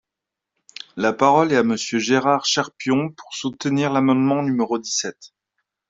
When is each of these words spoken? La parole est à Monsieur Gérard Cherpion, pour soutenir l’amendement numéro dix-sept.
La 0.95 1.13
parole 1.13 1.51
est 1.53 1.57
à 1.57 1.61
Monsieur 1.63 1.99
Gérard 1.99 2.45
Cherpion, 2.47 3.09
pour 3.11 3.35
soutenir 3.35 3.93
l’amendement 3.93 4.41
numéro 4.41 4.79
dix-sept. 4.79 5.31